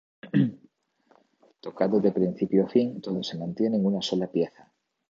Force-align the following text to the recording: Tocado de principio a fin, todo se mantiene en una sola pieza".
Tocado 1.65 1.99
de 2.01 2.11
principio 2.17 2.59
a 2.63 2.69
fin, 2.75 2.87
todo 3.05 3.21
se 3.21 3.37
mantiene 3.37 3.77
en 3.77 3.85
una 3.85 4.01
sola 4.01 4.25
pieza". 4.25 4.73